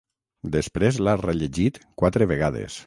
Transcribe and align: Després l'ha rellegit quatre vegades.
Després 0.55 0.99
l'ha 1.09 1.15
rellegit 1.21 1.81
quatre 2.03 2.33
vegades. 2.35 2.79